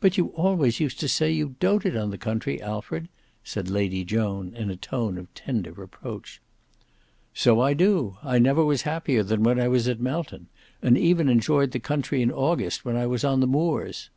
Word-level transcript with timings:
"But 0.00 0.16
you 0.16 0.28
always 0.28 0.80
used 0.80 0.98
to 1.00 1.06
say 1.06 1.30
you 1.30 1.54
doted 1.60 1.98
on 1.98 2.08
the 2.08 2.16
country, 2.16 2.62
Alfred," 2.62 3.10
said 3.44 3.68
Lady 3.68 4.02
Joan 4.02 4.54
in 4.54 4.70
a 4.70 4.74
tone 4.76 5.18
of 5.18 5.34
tender 5.34 5.70
reproach. 5.70 6.40
"So 7.34 7.60
I 7.60 7.74
do; 7.74 8.16
I 8.22 8.38
never 8.38 8.64
was 8.64 8.82
happier 8.88 9.22
than 9.22 9.42
when 9.42 9.60
I 9.60 9.68
was 9.68 9.86
at 9.86 10.00
Melton, 10.00 10.46
and 10.80 10.96
even 10.96 11.28
enjoyed 11.28 11.72
the 11.72 11.78
country 11.78 12.22
in 12.22 12.32
August 12.32 12.86
when 12.86 12.96
I 12.96 13.06
was 13.06 13.22
on 13.22 13.40
the 13.40 13.46
Moors." 13.46 14.08